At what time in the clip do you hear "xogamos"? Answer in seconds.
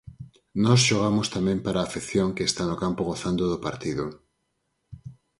0.87-1.27